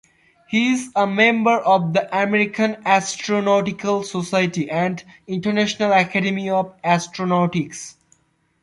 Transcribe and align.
He 0.47 0.73
is 0.73 0.89
a 0.95 1.05
member 1.05 1.59
of 1.59 1.93
the 1.93 2.09
American 2.23 2.73
Astronautical 2.85 4.03
Society 4.03 4.67
and 4.67 5.03
International 5.27 5.91
Academy 5.91 6.49
of 6.49 6.75
Astronautics. 6.81 7.93